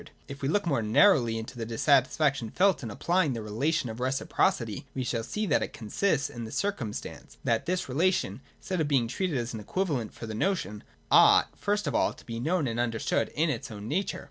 [0.01, 3.99] And if we look more narrowly into the dissatisfaction felt in applying the relation of
[3.99, 8.87] reciprocity, we shall see that it consists in the circumstance, that this relation, instead of
[8.87, 12.65] being treated as an equivalent for the notion, ought, first of all, to be known
[12.67, 14.19] and understood in its own nature.